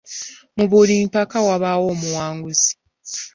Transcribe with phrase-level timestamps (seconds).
[0.57, 2.71] Mu buli mpaka wabaawo omuwanguzi.